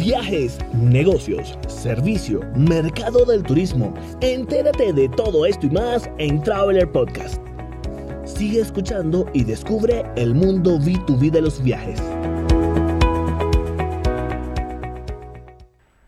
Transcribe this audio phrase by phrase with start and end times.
[0.00, 3.92] Viajes, negocios, servicio, mercado del turismo.
[4.22, 7.38] Entérate de todo esto y más en Traveler Podcast.
[8.24, 12.00] Sigue escuchando y descubre el mundo B2B de los viajes.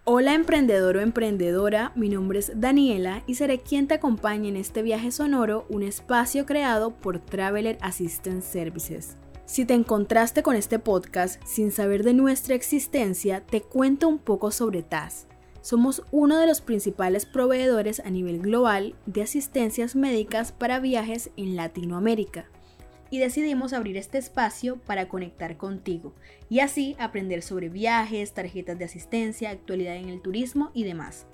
[0.05, 4.81] Hola emprendedor o emprendedora, mi nombre es Daniela y seré quien te acompañe en este
[4.81, 9.19] viaje sonoro, un espacio creado por Traveler Assistance Services.
[9.53, 14.51] Si te encontraste con este podcast sin saber de nuestra existencia, te cuento un poco
[14.51, 15.27] sobre TAS.
[15.61, 21.55] Somos uno de los principales proveedores a nivel global de asistencias médicas para viajes en
[21.55, 22.47] Latinoamérica.
[23.11, 26.15] Y decidimos abrir este espacio para conectar contigo
[26.49, 31.27] y así aprender sobre viajes, tarjetas de asistencia, actualidad en el turismo y demás.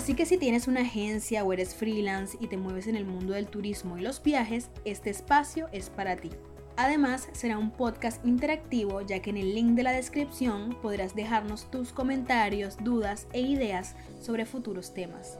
[0.00, 3.34] Así que si tienes una agencia o eres freelance y te mueves en el mundo
[3.34, 6.30] del turismo y los viajes, este espacio es para ti.
[6.78, 11.70] Además, será un podcast interactivo ya que en el link de la descripción podrás dejarnos
[11.70, 15.38] tus comentarios, dudas e ideas sobre futuros temas.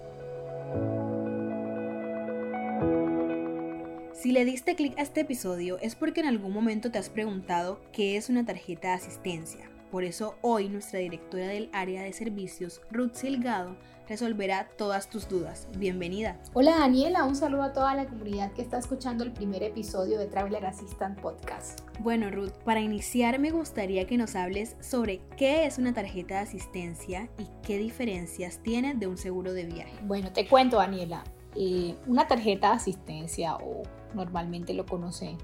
[4.13, 7.81] Si le diste clic a este episodio es porque en algún momento te has preguntado
[7.93, 9.71] qué es una tarjeta de asistencia.
[9.91, 13.77] Por eso hoy nuestra directora del área de servicios, Ruth Silgado,
[14.09, 15.67] resolverá todas tus dudas.
[15.77, 16.39] Bienvenida.
[16.55, 20.27] Hola Daniela, un saludo a toda la comunidad que está escuchando el primer episodio de
[20.27, 21.81] Traveler Assistant Podcast.
[21.99, 26.41] Bueno Ruth, para iniciar me gustaría que nos hables sobre qué es una tarjeta de
[26.43, 29.99] asistencia y qué diferencias tiene de un seguro de viaje.
[30.05, 31.25] Bueno, te cuento Daniela,
[31.57, 33.83] eh, una tarjeta de asistencia o
[34.15, 35.37] normalmente lo conocen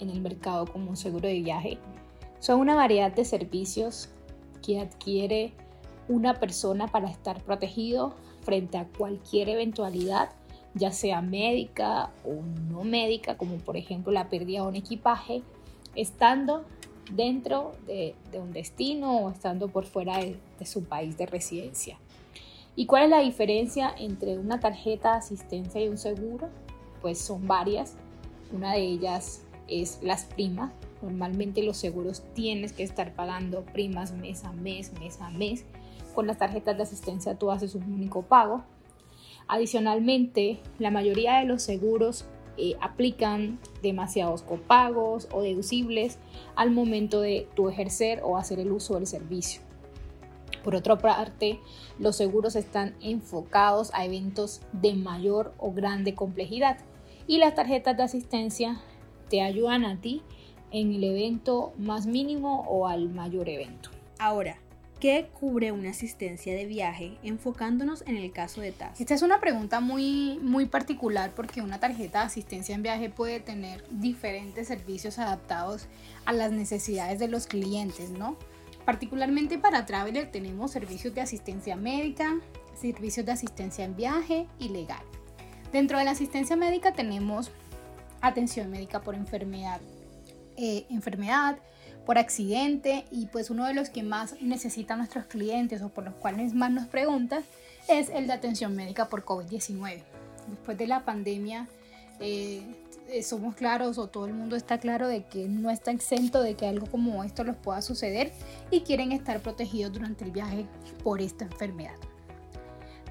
[0.00, 1.78] en el mercado como un seguro de viaje
[2.42, 4.08] son una variedad de servicios
[4.66, 5.52] que adquiere
[6.08, 10.30] una persona para estar protegido frente a cualquier eventualidad,
[10.74, 15.42] ya sea médica o no médica, como por ejemplo la pérdida de un equipaje,
[15.94, 16.64] estando
[17.12, 21.96] dentro de, un destino o estando por fuera de, de su país de residencia.
[22.74, 26.48] ¿Y cuál es la diferencia entre una tarjeta de asistencia y un seguro?
[27.02, 27.94] Pues son varias.
[28.52, 30.72] Una de ellas es las primas.
[31.02, 35.64] Normalmente los seguros tienes que estar pagando primas mes a mes, mes a mes
[36.14, 38.62] con las tarjetas de asistencia tú haces un único pago.
[39.48, 42.26] Adicionalmente, la mayoría de los seguros
[42.56, 46.18] eh, aplican demasiados copagos o deducibles
[46.54, 49.62] al momento de tu ejercer o hacer el uso del servicio.
[50.62, 51.58] Por otra parte,
[51.98, 56.78] los seguros están enfocados a eventos de mayor o grande complejidad
[57.26, 58.80] y las tarjetas de asistencia
[59.28, 60.22] te ayudan a ti
[60.72, 63.90] en el evento más mínimo o al mayor evento.
[64.18, 64.56] Ahora,
[65.02, 69.00] ¿Qué cubre una asistencia de viaje enfocándonos en el caso de TAS?
[69.00, 73.40] Esta es una pregunta muy, muy particular porque una tarjeta de asistencia en viaje puede
[73.40, 75.88] tener diferentes servicios adaptados
[76.24, 78.36] a las necesidades de los clientes, ¿no?
[78.84, 82.38] Particularmente para Traveler tenemos servicios de asistencia médica,
[82.80, 85.02] servicios de asistencia en viaje y legal.
[85.72, 87.50] Dentro de la asistencia médica tenemos
[88.20, 89.80] atención médica por enfermedad,
[90.56, 91.58] eh, enfermedad,
[92.04, 96.14] por accidente y pues uno de los que más necesitan nuestros clientes o por los
[96.14, 97.44] cuales más nos preguntan
[97.88, 100.02] es el de atención médica por COVID-19.
[100.48, 101.68] Después de la pandemia
[102.20, 102.62] eh,
[103.08, 106.54] eh, somos claros o todo el mundo está claro de que no está exento de
[106.54, 108.32] que algo como esto les pueda suceder
[108.70, 110.66] y quieren estar protegidos durante el viaje
[111.04, 111.96] por esta enfermedad.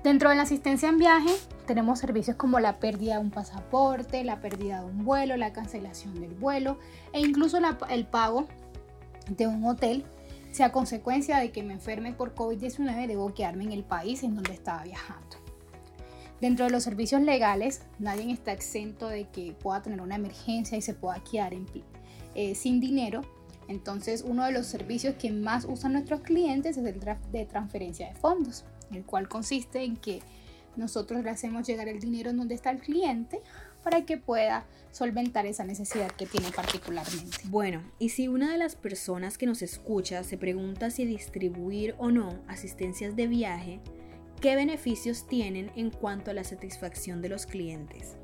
[0.03, 1.31] Dentro de la asistencia en viaje
[1.71, 6.19] tenemos servicios como la pérdida de un pasaporte, la pérdida de un vuelo, la cancelación
[6.19, 6.77] del vuelo
[7.13, 7.57] e incluso
[7.89, 8.45] el pago
[9.29, 10.03] de un hotel
[10.51, 14.35] si a consecuencia de que me enferme por COVID-19 debo quedarme en el país en
[14.35, 15.37] donde estaba viajando.
[16.41, 20.81] Dentro de los servicios legales, nadie está exento de que pueda tener una emergencia y
[20.81, 21.53] se pueda quedar
[22.35, 23.21] eh, sin dinero.
[23.69, 26.99] Entonces, uno de los servicios que más usan nuestros clientes es el
[27.31, 30.21] de transferencia de fondos, el cual consiste en que
[30.75, 33.41] nosotros le hacemos llegar el dinero en donde está el cliente
[33.83, 37.37] para que pueda solventar esa necesidad que tiene particularmente.
[37.45, 42.11] Bueno, y si una de las personas que nos escucha se pregunta si distribuir o
[42.11, 43.79] no asistencias de viaje,
[44.39, 48.17] ¿qué beneficios tienen en cuanto a la satisfacción de los clientes?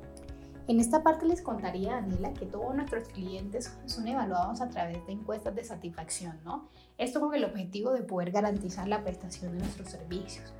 [0.68, 5.14] En esta parte les contaría, Daniela, que todos nuestros clientes son evaluados a través de
[5.14, 6.68] encuestas de satisfacción, ¿no?
[6.98, 10.52] Esto con el objetivo de poder garantizar la prestación de nuestros servicios.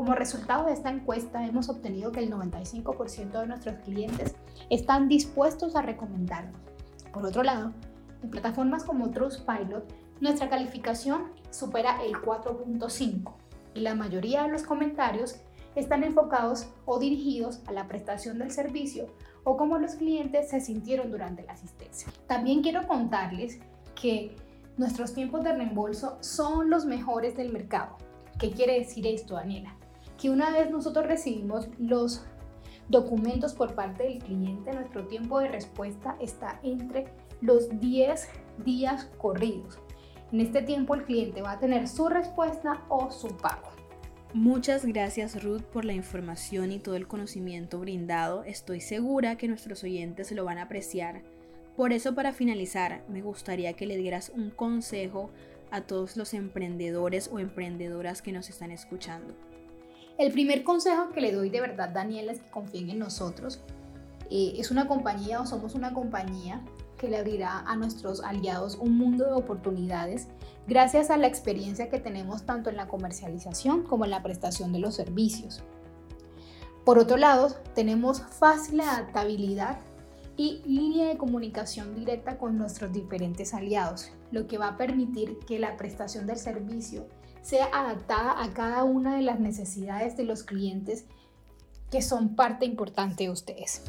[0.00, 4.34] Como resultado de esta encuesta hemos obtenido que el 95% de nuestros clientes
[4.70, 6.58] están dispuestos a recomendarnos.
[7.12, 7.74] Por otro lado,
[8.22, 9.84] en plataformas como Trustpilot,
[10.22, 13.34] nuestra calificación supera el 4.5
[13.74, 15.36] y la mayoría de los comentarios
[15.74, 19.06] están enfocados o dirigidos a la prestación del servicio
[19.44, 22.10] o cómo los clientes se sintieron durante la asistencia.
[22.26, 23.58] También quiero contarles
[24.00, 24.34] que
[24.78, 27.98] nuestros tiempos de reembolso son los mejores del mercado.
[28.38, 29.76] ¿Qué quiere decir esto, Daniela?
[30.20, 32.26] Que una vez nosotros recibimos los
[32.88, 37.06] documentos por parte del cliente, nuestro tiempo de respuesta está entre
[37.40, 38.28] los 10
[38.64, 39.78] días corridos.
[40.30, 43.70] En este tiempo el cliente va a tener su respuesta o su pago.
[44.34, 48.44] Muchas gracias Ruth por la información y todo el conocimiento brindado.
[48.44, 51.22] Estoy segura que nuestros oyentes lo van a apreciar.
[51.76, 55.30] Por eso para finalizar, me gustaría que le dieras un consejo
[55.70, 59.34] a todos los emprendedores o emprendedoras que nos están escuchando.
[60.18, 63.60] El primer consejo que le doy de verdad, Daniela, es que confíen en nosotros.
[64.30, 66.62] Eh, es una compañía o somos una compañía
[66.98, 70.28] que le abrirá a nuestros aliados un mundo de oportunidades
[70.68, 74.80] gracias a la experiencia que tenemos tanto en la comercialización como en la prestación de
[74.80, 75.62] los servicios.
[76.84, 79.78] Por otro lado, tenemos fácil adaptabilidad
[80.36, 85.58] y línea de comunicación directa con nuestros diferentes aliados, lo que va a permitir que
[85.58, 87.06] la prestación del servicio
[87.42, 91.06] sea adaptada a cada una de las necesidades de los clientes
[91.90, 93.82] que son parte importante de ustedes.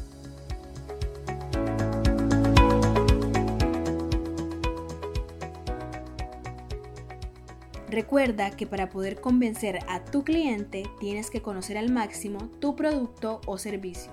[7.92, 13.42] Recuerda que para poder convencer a tu cliente tienes que conocer al máximo tu producto
[13.46, 14.10] o servicio.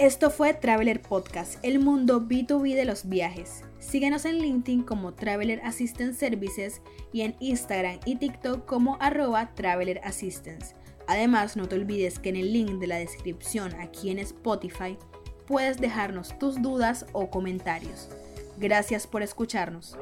[0.00, 3.64] Esto fue Traveler Podcast, el mundo B2B de los viajes.
[3.80, 6.80] Síguenos en LinkedIn como Traveler Assistance Services
[7.12, 10.74] y en Instagram y TikTok como arroba Traveler Assistance.
[11.06, 14.96] Además, no te olvides que en el link de la descripción aquí en Spotify
[15.46, 18.08] puedes dejarnos tus dudas o comentarios.
[18.56, 19.98] Gracias por escucharnos.